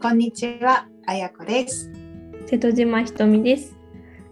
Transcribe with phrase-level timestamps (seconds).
[0.00, 1.90] こんにちは、あやこです。
[2.46, 3.76] 瀬戸島ひとみです。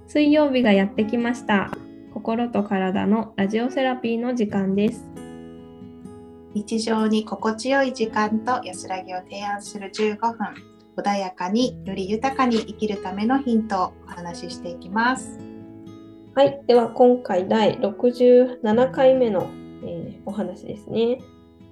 [0.07, 1.73] 水曜日がやってきました。
[2.15, 5.05] 心と体のラジオセラピーの時間です。
[6.54, 10.37] 日常に心地よい時間と安らぎを提案する15分、
[10.97, 15.37] 穏やかにより豊かに生きるためのヒントをお話ししていきます。
[16.37, 19.51] はい、では今回第67回目の、
[19.83, 21.19] えーお話ですね。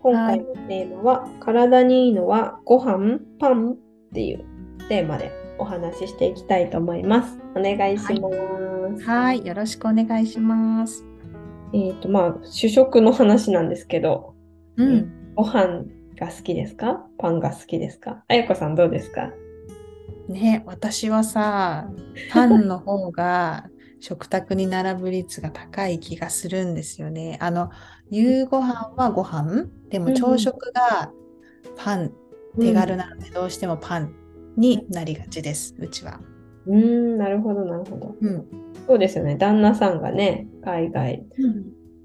[0.03, 3.79] 今回のテーマは、体にいいのはご飯パン
[4.15, 4.45] っていう
[4.89, 7.37] テーマでお話ししていきたいと思います。
[7.57, 8.31] お願いしま
[9.01, 9.05] す。
[9.05, 11.05] はい、よろしくお願いします。
[11.73, 14.37] えっ、とまあ主食の話なんですけど、
[14.77, 15.83] うん、ご飯
[16.17, 17.05] が好きですか？
[17.19, 18.23] パンが好きですか？
[18.29, 19.33] あやこさんどうですか？
[20.29, 21.91] ね、私はさ、
[22.31, 27.37] パンの方が 食卓に並ぶ率が高い気がするんですよね。
[27.41, 27.71] あの、
[28.11, 31.11] 夕ご飯はご飯、でも朝食が
[31.77, 32.13] パン、
[32.59, 34.13] 手軽なのでどうしてもパン
[34.57, 36.21] になりがちです、うちは。
[36.67, 38.15] うーん、なるほど、なるほど。
[38.21, 38.47] うん。
[38.87, 39.37] そうですよね。
[39.37, 41.25] 旦那さんがね、海外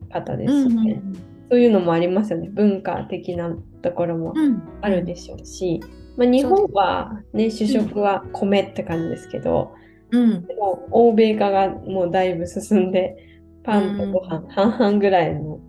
[0.09, 1.01] 方ですよね。
[1.49, 2.49] そういうのもありますよね。
[2.49, 5.81] 文化的なところもうんあるでしょうし、
[6.17, 9.71] まあ、日本はね、主食は米って感じですけど、
[10.11, 10.45] うん。
[10.45, 13.15] でも欧米化がもうだいぶ進んで、
[13.63, 15.59] パンとご飯、半々ぐらいの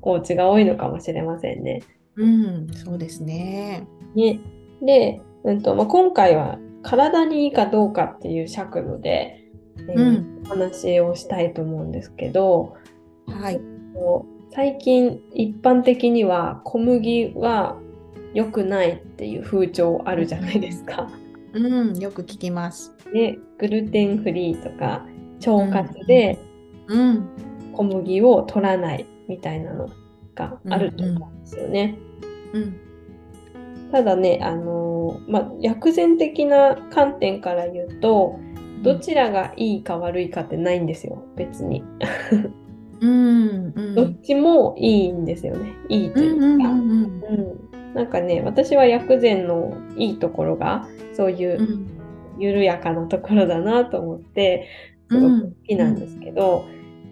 [0.00, 1.82] お家が多いのかもしれませんね。
[2.16, 3.86] うん、そうですね。
[4.14, 4.40] ね
[4.82, 9.38] で、うんとまあ、今回は体にいいかどうかっていう尺度で、
[9.78, 12.76] えーうんお話をしたいと思うんですけど、
[13.26, 13.60] はい。
[14.50, 17.78] 最近一般的には小麦は
[18.34, 21.08] 良くないっていう風潮あるじゃないですか。
[21.54, 22.94] うん、よく聞きます。
[23.14, 25.06] でグルテンフリーとか
[25.46, 26.38] 腸活で
[26.88, 27.28] うん。
[27.72, 29.88] 小麦を取らないみたいなの
[30.34, 31.98] があると思うんですよね。
[32.52, 32.76] うん。
[33.92, 38.40] ただね、あのーまあ、薬膳的な観点から言うと
[38.82, 41.84] どちらがいいか悪いかってないんですよ別に。
[43.00, 43.72] うん。
[43.76, 43.94] うん。
[43.94, 45.72] どっちもいいんですよね。
[45.88, 46.40] いいというか。
[46.40, 47.24] うんうんうん
[47.82, 51.86] うん、なんかね私は薬膳のいいところがそういううん
[52.38, 54.66] 緩やかなところだなと思って
[55.10, 56.64] すごく好きなんですけど、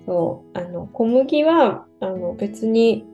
[0.07, 3.05] そうあの小麦はあの別に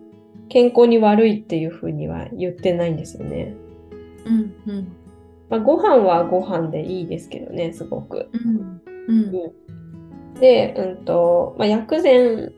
[0.48, 3.54] 健康に悪いっていうふうには言ってないんですよね。
[4.24, 4.92] うんうん
[5.48, 8.28] まあ、ご飯はご飯でいいですけどねすごく。
[8.32, 9.52] うんうん
[10.40, 12.52] で、うんとまあ、薬膳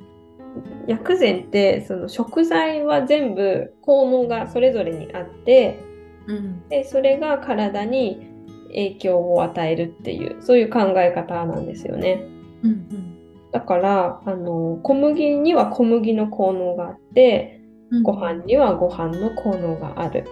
[0.88, 5.78] 薬膳ってその食材は全部効能がそれぞれにあって
[6.26, 8.26] うんでそれが体に
[8.68, 12.26] 影響を与えるっていうそういう考え方なんですよね。
[12.62, 13.14] うん
[13.50, 17.57] だからあの小麦には小麦の効能があってうん
[18.02, 20.24] ご飯にはご飯の効能がある。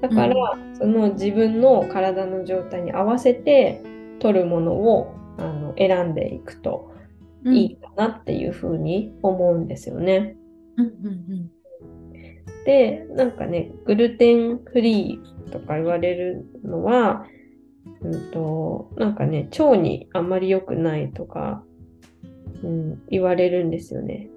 [0.00, 0.34] だから、
[0.74, 3.82] その自分の体の状態に合わせて
[4.18, 6.92] 取るものをあの選んでいくと
[7.44, 10.36] うんいいかなっていうふうに思うんですよね。
[10.76, 11.50] うんうん
[12.64, 17.26] で、なんかね、グルテンフリーとか言われるのは、
[18.00, 21.62] うんと、なんかね、腸にあんまり良くないとか、
[22.62, 24.30] うん、言われるんですよね。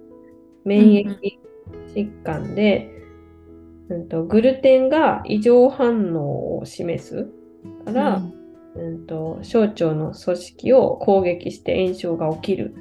[0.66, 1.06] 免疫
[1.98, 2.92] 疾患で、
[3.90, 7.30] うんと、グルテンが異常反応を示す
[7.86, 9.08] から、うん。
[9.08, 12.76] と小腸の組織を攻撃して炎症が起きる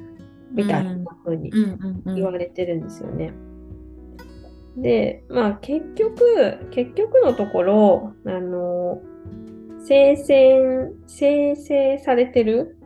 [0.51, 0.95] みたいな
[1.25, 1.63] 風にうん。
[1.63, 3.33] うんうん言われてるんですよね。
[4.77, 9.01] で、まあ結局、結局のところ、あの、
[9.79, 12.76] 生成、生成されてる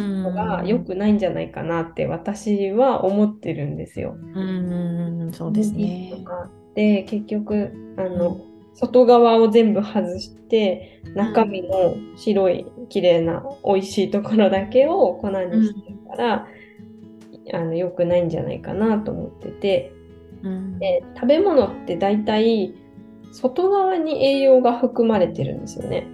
[0.00, 4.16] のが良くないんじゃないかなって私は思ってるんですよ。
[4.16, 6.12] うんうんうんそうですね
[6.74, 8.40] で、結局、あの、
[8.74, 16.46] 外側を全部外して、中身の白い、綺麗な、美味しいところだけを粉にしてるから、
[17.52, 19.92] あの良くないんじゃないかなと思ってて、
[20.42, 22.74] うんで食べ物って大体
[23.32, 26.06] 外側に栄養が含まれてるんですよね。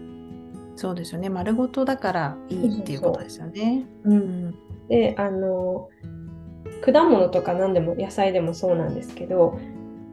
[0.76, 3.86] そうですよね丸ごとだからいいっていうことですよね。
[4.04, 4.18] う、うん
[4.48, 4.54] ん
[4.88, 5.88] であの
[6.82, 9.58] 果物とか何でも野菜でもそうなんですけど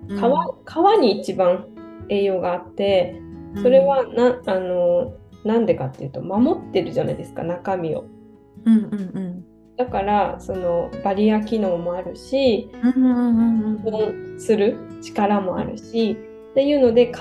[0.07, 1.67] 皮,、皮に一番
[2.09, 3.21] 栄養があって
[3.61, 5.13] それはな,、あの
[5.43, 8.05] なんでかっていうと守ってるじゃないですか中身を。
[8.65, 9.45] うんうんうん
[9.75, 16.11] だからそのバリア機能もあるしうんうんうんうん保温する力もあるし
[16.51, 17.17] っていうので皮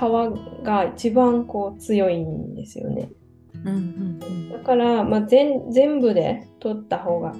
[0.63, 3.09] が一番こう強いんですよね。
[3.65, 7.33] うんうんだから、まあ、全全部で取った方が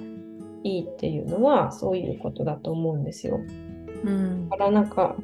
[0.62, 3.38] いいっていうのはそういうことだと思うんですよ。
[4.04, 5.16] うんだからなんか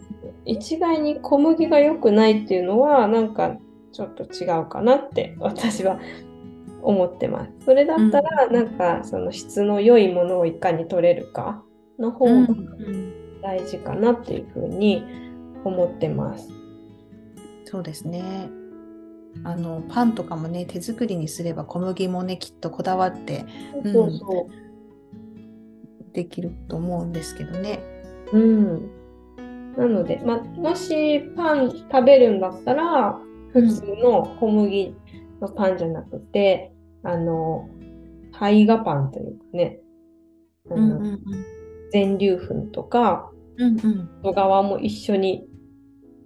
[0.44, 3.56] 一概に小麦が良くないっていうのはなんか
[3.92, 5.98] ちょっと違うかなって私は
[6.82, 7.64] 思ってます。
[7.64, 11.62] それだったら、なんかその質の良いものをいかに取れるか
[11.98, 12.48] の方が
[13.42, 15.04] 大事かなっていうふうに
[15.64, 16.48] 思ってます。
[17.64, 18.48] そうですね。
[19.44, 23.44] あのパンとかもね手作りにすれば小麦もねきっとこだわって、
[23.84, 24.60] うんそうそう。
[26.12, 27.80] できると思うんですけどね。
[28.32, 28.90] うん。
[29.76, 33.18] なので、まあ、もしパン食べるんだったら、
[33.52, 34.94] 普通の小麦
[35.40, 36.72] のパンじゃなくて、
[37.04, 37.68] あの、
[38.32, 39.78] 胚芽パンというかね、
[40.70, 41.20] あのうんうん
[41.92, 45.44] 全粒粉とか、うんうん外側も一緒に、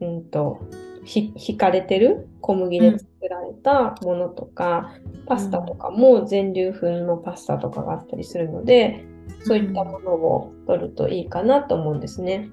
[0.00, 0.60] うんと、
[1.04, 4.94] ひ引かれてる小麦で作られたものとか、
[5.26, 9.04] パスタとかも全粒粉のパスタとかがあったりするので、
[9.44, 12.50] そういったものを取るといいかなと思うんですね。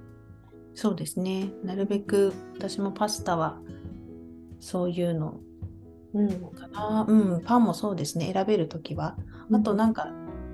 [0.74, 1.52] そうですね。
[1.64, 3.60] なるべく私もパスタは
[4.60, 5.40] そういうの
[6.14, 6.30] うん。
[6.52, 7.06] かな。
[7.08, 8.32] うん、パンもそうですね。
[8.34, 9.18] 選べるときは。
[9.52, 10.12] あとなんか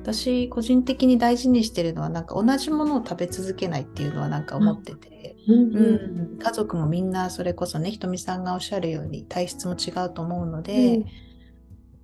[0.08, 5.76] 私個人的に大事にしてるのはなんか同じものを食べ続けないっていうのはなんか思ってて、うん。
[5.76, 6.40] うん。
[6.40, 11.06] 家族もみんなそれこそねひとみさんがおっしゃるように体質も違うと思うので、うん。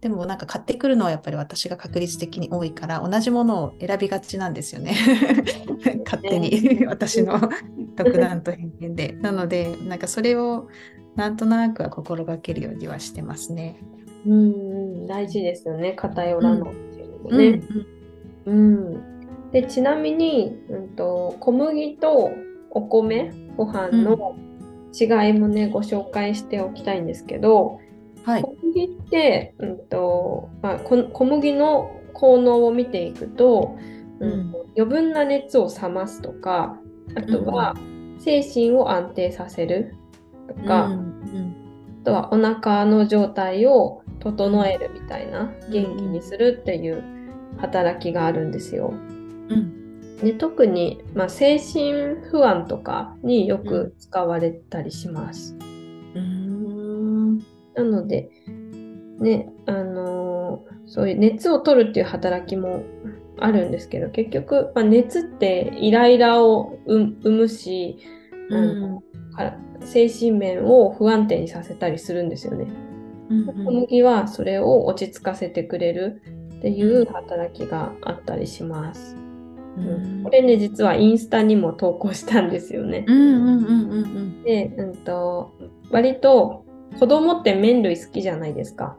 [0.01, 4.97] でもなんか買ってくるのはやっぱり私が確率的に多いから同じものを選びがちなんですよね。
[6.03, 6.85] 勝手に。
[6.85, 7.39] 私の
[7.95, 9.13] 独断と偏見で。
[9.21, 10.67] なのでなんかそれを
[11.15, 13.77] なんとなくは心がけるようにはしてますね。
[14.25, 14.33] うん。
[14.33, 14.35] う
[15.03, 16.73] ん、大事ですよね、偏らうの
[17.23, 17.61] もね。
[18.45, 19.51] うん。
[19.51, 22.31] でちなみに、うんと、小麦と
[22.71, 24.35] お米、ご飯の
[24.99, 27.79] 違いもね、ご紹介しておきたいんですけど、
[28.25, 28.41] はい。
[28.41, 33.77] 小麦って、うんとまあ、こ小麦の効能を見ていくと、
[34.19, 34.53] うんうん。
[34.75, 36.77] 余分な熱を冷ますとか、
[37.15, 37.75] あとは
[38.19, 39.95] 精神を安定させる
[40.47, 41.13] とか、うん
[42.03, 47.01] あとはお腹の状態を整えるみたいな元気にするっていう
[47.57, 48.93] 働きがあるんですよ。
[49.49, 49.79] うん
[50.21, 55.57] で特に、まあ、精神不安とかによく使われたりします。
[56.15, 57.39] うん
[57.75, 58.29] なので、
[59.19, 62.83] ね、あのーそういう熱を取るっていう働きも
[63.39, 67.97] あるんですけど、結局、まあ、熱ってイライラを生生むし、
[68.51, 69.01] あの
[69.35, 72.67] から精神面を不安定にさせたりするんですよね。
[73.65, 76.21] 小麦はそれを落ち着かせてくれる
[76.63, 79.17] っていう働きがあったりします。
[79.77, 83.03] うんこれね、実はインスタにも投稿したんですよね。
[83.05, 85.51] うんうんうんうんうんで、うんと、
[85.91, 86.63] 割と
[86.97, 88.95] 子供って麺類好きじゃないですか。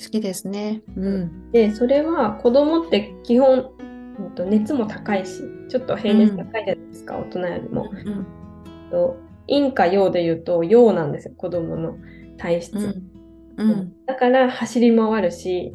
[0.00, 0.82] 好きですね。
[0.96, 3.72] うんで、それは子供って基本、
[4.20, 7.90] うんと熱も高いし、ちょっと平熱高いじゃないですか、大人よりも。
[7.90, 8.26] うん
[8.92, 9.16] と
[9.48, 11.96] 陰か陽で言うと陽なんですよ、子供の
[12.36, 12.76] 体質。
[12.76, 13.12] うん
[13.56, 15.72] うんだから走り回るし、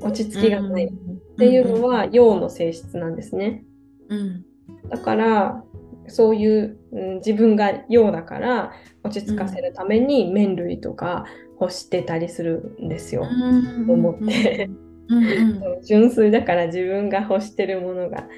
[0.00, 0.86] 落ち着きがない。
[0.86, 0.90] っ
[1.36, 3.64] ていうのは陽の性質なんですね。
[4.08, 4.44] うん。
[4.88, 5.64] だから、
[6.08, 8.72] そういう、うん自分が陽だから
[9.02, 11.26] 落ち着かせるために麺類とか
[11.60, 13.26] 欲してたりするんですよ。
[13.30, 13.90] うん。
[13.90, 14.70] 思って。
[15.08, 15.24] うん。
[15.24, 15.82] うん。
[15.84, 18.28] 純粋だから自分が欲してるものが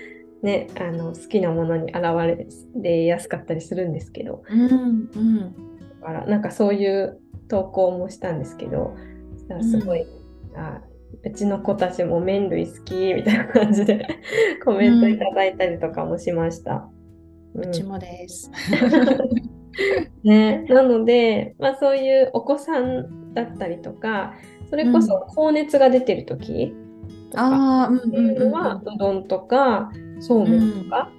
[0.43, 2.03] ね、あの好きなものに現
[2.77, 4.61] れやすかったりするんですけど、うん。
[4.63, 4.67] う
[5.19, 5.39] ん。
[6.01, 8.97] だからなんかそういう投稿もしたんですけど、
[9.63, 10.07] すごい、
[10.55, 10.81] あ
[11.23, 14.07] うちの子たちも麺類好きみたいな感じで
[14.65, 16.89] コメントいただいたりとかもしました。
[17.55, 17.69] うん。
[17.69, 18.51] うちもです。
[20.25, 24.35] ね、なので、まあ、そういうお子さんだったりとか、
[24.69, 26.75] それこそ高熱が出てる時
[27.31, 31.11] とかっていうのは、うどんとかそうめんとか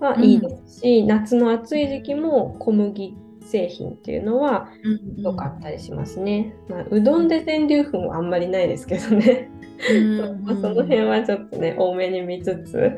[0.00, 3.16] はいいですし、夏の暑い時期も小麦
[3.48, 4.68] 製品っていうのは
[5.16, 6.54] 良かったりしますね。
[6.68, 9.50] まあ、うどんで全粒粉はあんまりないですけどね。
[10.44, 12.96] まあ その辺はちょっとね、多めに見つつ、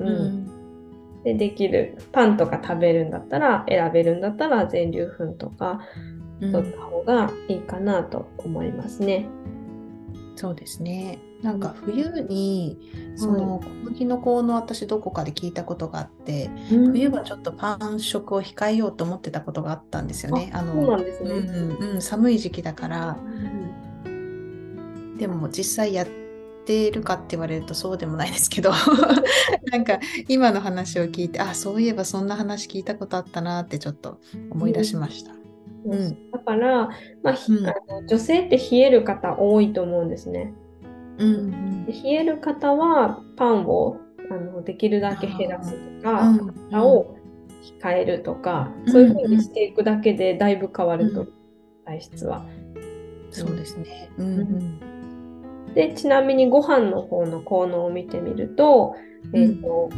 [0.00, 0.46] うん
[1.24, 5.80] でできるパンとか食べるんだったら選べるんだったら全粒粉とか
[6.40, 9.28] 取った方がいいかなと思いますね。
[10.36, 11.18] そうですね。
[11.42, 12.78] なんか冬に
[13.16, 20.50] その小麦の効能私どこかで聞いたことがあって、冬はちょっとパン食を控えようと思ってたことがあったんですよね。
[20.52, 21.30] あのそうなんですね。
[21.30, 23.18] うんうん、寒い時期だから
[25.16, 26.08] でも実際やっ
[26.66, 28.70] てるかって言われるとそうでもないですけど
[29.72, 34.18] なんか今の話を聞いてあそういえばそんな話聞いたことあったなってちょっと
[34.50, 35.32] 思い出しました。
[35.86, 36.90] うんだから、
[37.22, 37.62] まあひう
[38.02, 40.52] ん女性って冷える方多いと思うんですね。
[41.20, 43.96] うんで冷える方はパンを
[44.30, 47.16] あのできるだけ減らすとうか、んパスタを
[47.80, 51.26] 控えるとか、うんそういうふうにしていくだけでだいぶ変わると、
[51.84, 52.44] 体質は。
[53.30, 54.10] そうですね。
[54.18, 55.74] うんうん。
[55.74, 58.94] で、ちなみにご飯の方の効能を見てみると、
[59.34, 59.90] えっ、と、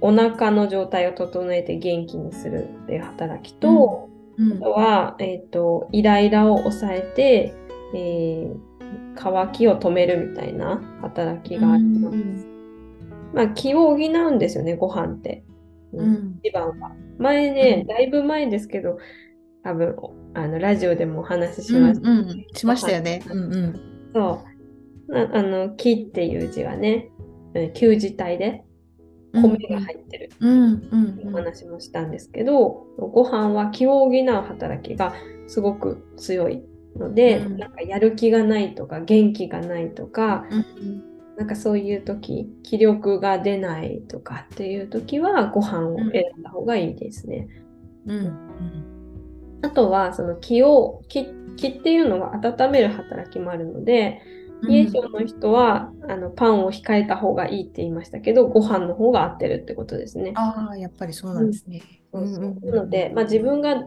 [0.00, 7.54] お腹の状態を整えて元気にするっていう働きと、うんあとは、えっ、と、イライラを抑えて、
[7.94, 8.73] えー
[9.16, 12.46] 乾きを止めるみたいな働きがあります。
[13.34, 15.44] まあ、気を補うんですよね、ご飯って。
[15.92, 16.92] ううんん一番は。
[17.18, 18.98] 前ね、うんだいぶ前ですけど、
[19.62, 19.96] 多分
[20.34, 22.10] あのラジオでもお話ししうんました。
[22.10, 23.22] うんしましたよね。
[23.28, 23.80] うんうん。
[24.14, 24.42] そ
[25.08, 25.16] う。
[25.16, 27.10] ああの、木っていう字はね、
[27.54, 28.64] うん旧字体で
[29.32, 30.62] 米が入ってるうん
[31.24, 35.14] うんお話もしたんですけど、ご飯は気を補う働きが
[35.46, 36.62] すごく強い
[36.96, 37.58] ので、うん。
[37.58, 41.02] なんかやる気がないとか元気がないとか、うん。
[41.36, 47.48] なんかそういう時気力が出ないとかっていう時はご飯を選んだ方がいいですね。
[48.06, 48.16] うん。
[48.18, 49.60] うん。
[49.62, 54.20] あとはその気を気気っていうのは温める働きもあるので、
[54.68, 60.32] 冷え性の人はあのパンを控えた方がいいって言いましたけど、ご飯の方が合ってるってことですね。
[60.36, 61.82] ああ、やっぱりそうなんですね。
[62.12, 62.60] うん。
[62.60, 63.84] なので、まあ、自分が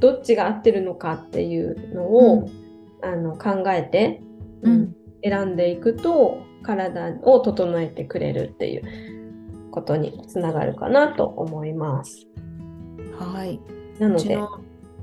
[0.00, 2.48] どっちが合ってるのかっていうのを、
[3.02, 4.20] あの考えて、
[4.62, 12.26] ううんん、選んでいくと体を整えてくれるっていうことにつながるかなと思います。
[13.18, 13.60] はい。
[13.98, 14.36] なので、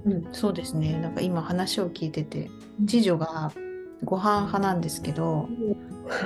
[0.06, 1.00] うんそうですね。
[1.00, 2.50] なんか今話を聞いてて、
[2.86, 3.52] 次女が
[4.04, 5.50] ご飯派なんですけど、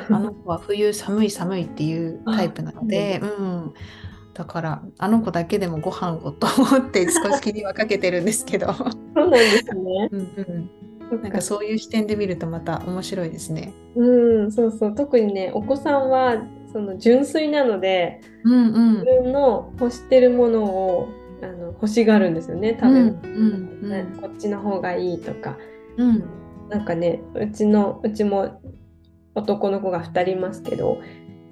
[0.09, 3.73] あの子は冬寒い寒いっていうタイプなので、 うん。
[4.33, 8.73] だから、あの子だけでもご飯をと思って 少し気にはかけてるんですけど。
[8.73, 10.09] そうなんですね。
[10.11, 10.69] うん
[11.09, 11.21] うん。
[11.23, 13.73] なんかそういう視点で見るとまた面白いですね。
[13.95, 14.95] うん、そうそう。
[14.95, 19.05] 特にね、お子さんはその純粋なので、うんうん自。
[19.05, 21.07] 分の欲してるものを
[21.41, 25.57] あの欲しがるんですよね、食べ物、うんうんねこっちの方がいいとか。
[25.97, 26.23] うん
[26.69, 28.61] なんかね、うちの、うちも
[29.33, 30.99] 男の子が2人いますけど、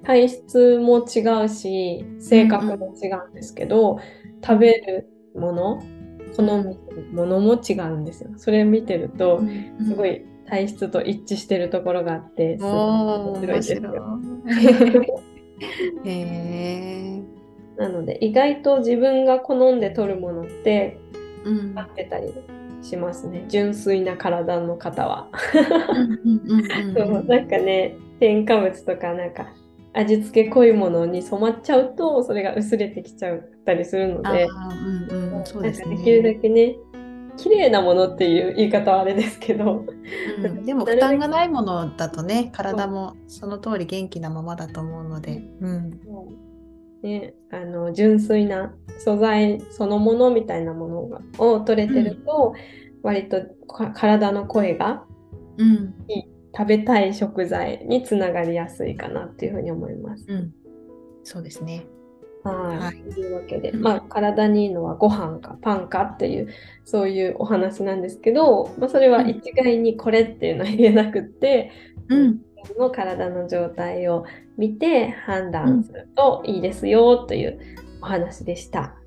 [0.04, 3.98] 体質も違うし、性格も違うんですけど、
[4.44, 5.82] 食べるもの、
[6.36, 6.78] 好む
[7.12, 8.30] ものも違うんですよ。
[8.36, 9.40] それ見てると、
[9.84, 14.20] すごい体質と一致してるところがあって、すごい面白いですよ。
[16.04, 17.22] へえ。
[17.76, 20.98] なので、意外と自分が好んで取るものって
[21.44, 22.32] うん合ってたり
[22.82, 23.44] しますね。
[23.48, 25.28] 純粋な体の方は。
[26.24, 26.64] うんうん
[26.96, 29.52] そうなんかね、添加物とかなんか
[29.98, 34.44] 味付け濃いものに染まっちゃうとそれが薄れてきちゃったりするので、
[35.10, 35.96] うんうんですね。
[36.04, 36.76] きるだけね、
[37.36, 39.84] 綺麗なものっていう言い方はあれですけど、
[40.38, 40.62] うん。
[40.64, 45.42] でも負担がないものだとね、体もその通り元気なままだと思うので。
[45.60, 46.00] うん。
[47.02, 52.54] ね、あの純粋な素材そのものみたいなものがを取れてると、
[53.02, 55.04] 割とか体の声が
[55.58, 55.94] うん
[56.58, 60.24] 食べたい食材につながりやすいかなっていうふうに思います。
[60.28, 60.52] うん
[61.22, 61.86] そうですね。
[62.42, 62.78] はい。
[62.78, 66.48] はいというわけで、うんまあ、体にいいのはご飯かパンかっていう、
[66.84, 71.70] そういうお話なんですけど、まあ、それは一概にこれっていうのは言えなくって、
[72.08, 72.38] うん
[72.78, 74.24] の体の状態を
[74.56, 77.60] 見て判断するといいですよという
[78.02, 78.97] お話でした。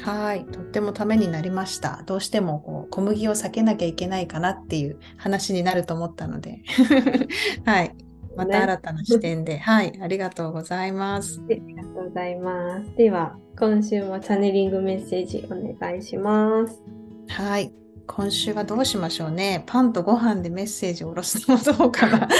[0.00, 2.02] はい、とってもためになりました。
[2.06, 6.62] どうしてもこう小麦を避けなきゃいけないかなっていう話になると思ったので、
[7.66, 7.94] はい、
[8.36, 11.42] また新たな視点で、はい、ありがとうございます。
[11.50, 12.96] ありがとうございます。
[12.96, 16.80] では、今週もチャネリングメッセージお願いします。
[17.28, 17.72] はい、
[18.06, 19.64] 今週はどうしましょうね。
[19.66, 22.28] パンとご飯でメッセージを下ろすのもどうかな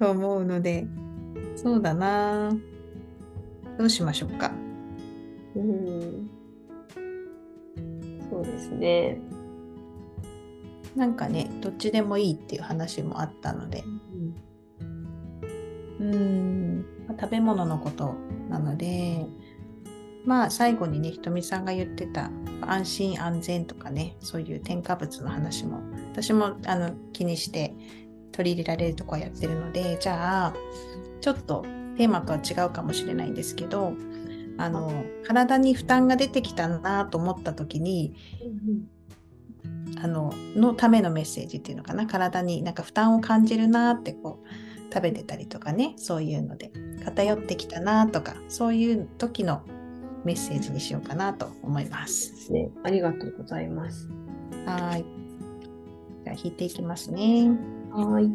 [0.00, 0.88] と思うので、
[1.54, 2.52] そうだな。
[3.78, 4.65] どうしましょうか。
[5.56, 6.30] うん。
[8.30, 9.18] そうですね。
[10.94, 13.84] なんかね、どっちでもいいっていう話もあったので、
[15.98, 18.14] うーん、まあ食べ物のこと
[18.48, 19.26] なので、
[20.24, 22.30] まあ最後にね、ひとみさんが言ってた
[22.62, 25.80] 安心安全とかね、そういう添加物の話も、
[26.12, 27.74] 私もあの気にして
[28.32, 30.54] 取り入れられるとこはやってるので、じゃあ、
[31.20, 31.62] ちょっと
[31.96, 33.92] テーマとは違うかもしれないんですけど、
[34.58, 38.14] あの、体に負担が出てきたなと思った時に、
[40.02, 42.06] あの、のためのメッセージっていうのかな？
[42.06, 44.46] 体になんか負担を感じるなってこう、
[44.92, 46.70] 食べてたりとかね、そういうので、
[47.04, 49.62] 偏ってきたなとか、そういう時の
[50.24, 52.52] メッセージにしようかなと思います。
[52.52, 54.08] ね、ありがとうございます。
[54.64, 55.04] はーい。
[56.24, 57.50] じゃあ、引いていきますね。
[57.92, 58.30] はい。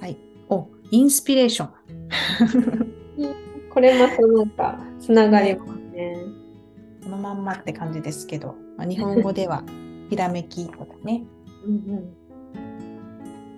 [0.00, 0.18] はい。
[0.48, 1.70] お、インスピレーション。
[3.78, 6.16] これまたなんかつながりますね。
[7.04, 9.62] このまんまって感じですけど、まあ、日本語では、
[10.10, 11.22] ひらめきとかね、
[11.64, 12.12] うん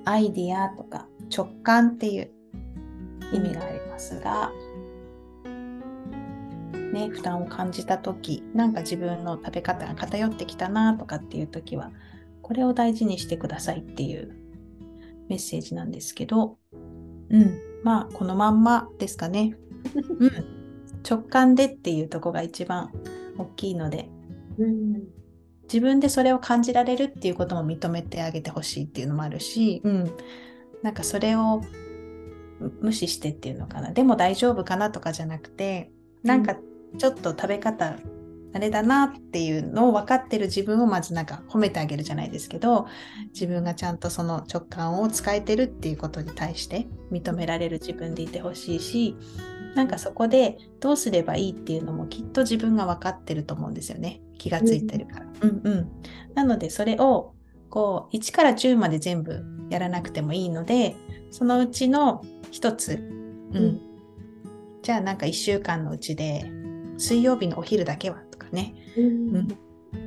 [0.05, 2.31] アイディアとか直感っていう
[3.33, 4.53] 意味がありますが、
[6.93, 11.93] ね、負担を感じた時なんか自分の食べ方が偏ってきたなとかっていう時は
[12.43, 14.37] これを大事にしてくださいっていう
[15.29, 16.59] メッセージなんですけど、
[17.31, 19.57] うん、まあこのまんまですかね。
[20.19, 20.31] うん、
[21.09, 22.91] 直感でっていうとこが一番
[23.39, 24.09] 大きいので。
[24.59, 25.03] うん
[25.73, 30.11] 自分でそれを感じられるっていうことも認めてあげてほしいっていうのもあるし、うん、
[30.83, 31.63] なんかそれを
[32.81, 33.93] 無視してっていうのかな。
[33.93, 35.93] でも大丈夫かなとかじゃなくて
[36.25, 36.57] なんか
[36.99, 37.97] ちょっと食べ方
[38.53, 42.89] あれだなっていうのを分かってる自分をまずなんか褒めてあげるじゃないですけど
[43.33, 49.17] 自分がちゃんとその直感を使えてるっていうことに対して認められる自分でいてほしいし
[49.75, 54.21] なんかそこでどうすればいいっていうのもきっと自分が分かってると思うんですよね。
[54.39, 55.27] 気がついてるから。
[55.43, 55.61] うん。
[55.65, 55.89] うん、
[56.35, 57.35] なのでそれを
[57.69, 60.97] こう1から10まで全部やらなくてもいいので
[61.31, 62.23] そのうちの
[62.53, 62.95] 1つ、
[63.53, 63.57] うん。
[63.57, 63.81] うん。
[64.83, 66.51] じゃあなんか1週間のうちで
[66.97, 68.75] 水曜日のお昼だけはとかね。
[68.97, 69.49] うん。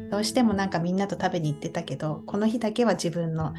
[0.10, 3.54] どうしてもなんかみんなと食べに行ってたけどこの日だけは自分の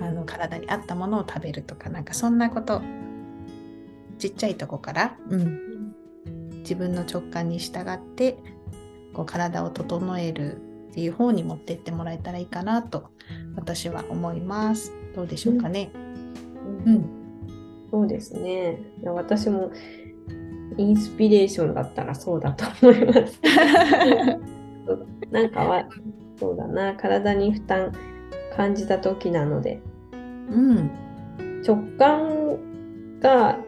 [0.00, 2.82] あの体に合ったものを食べるとかなんかそんなこと
[4.18, 5.94] ちっちゃいとこから、うん、
[6.58, 8.38] 自分の直感に従って
[9.12, 10.56] こう体を整える
[10.90, 13.10] っていう方に持ってってもらえたらいいかなと
[13.54, 14.92] 私は思います。
[15.14, 15.90] どうでしょうかね？
[16.84, 17.04] ううんん、
[17.90, 18.78] そうですね。
[19.04, 19.70] 私も
[20.76, 23.40] インスピレーションだったらそうだと思います。
[25.30, 25.88] なんかは、
[26.38, 27.92] そうだな、体に負担
[28.56, 29.80] 感じた時なので、
[30.12, 30.90] うん、
[31.66, 32.58] 直感
[33.20, 33.58] が、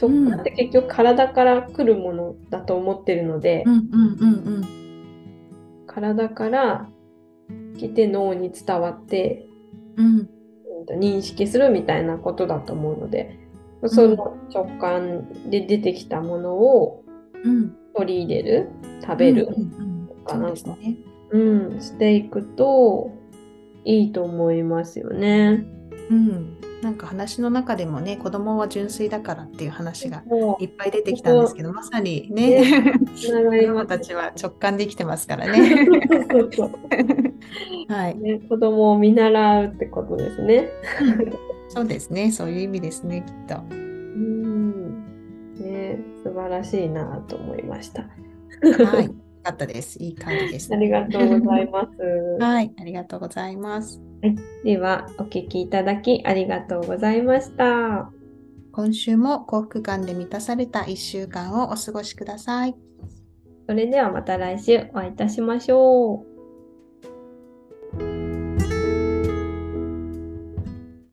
[0.00, 3.64] 直感って結局体から来るものだと思ってるので、
[5.86, 6.88] 体から
[7.78, 9.46] 来て脳に伝わって、
[9.96, 10.28] うん、
[11.00, 13.38] 認識するみたいなことだと思うので、
[13.86, 17.04] その直感で出てきたものを
[17.44, 18.68] うん、取り入れる、
[19.02, 20.24] 食べる、うんうんうん。
[20.24, 20.34] か。
[21.30, 23.12] うん、していくと
[23.84, 25.64] いいと思いますよね。
[26.10, 35.88] うん、なんか話の中でもね子供は純粋だからっていう話がもいっぱい出てきたんですけどまさにねつなが子供たちは直感できてますからね。
[37.88, 40.68] はい、ね子供を見習うってことですね。
[41.68, 43.62] そうですねそういう意味ですねきっと。
[43.70, 45.04] うん、
[45.54, 48.02] ね、素晴らしいなと思いました。
[48.02, 50.02] はい、よかったです。
[50.02, 50.76] いい感じですあ。
[50.76, 51.88] りがとうございます。
[52.40, 54.00] はい、ありがとうございます。
[54.64, 58.10] では、お聞きいただきありがとうございました。
[58.72, 62.74] 今週も幸福感で満たされた1週間をお過ごしください。
[63.66, 66.37] それではまた来週お会いいたしましょう。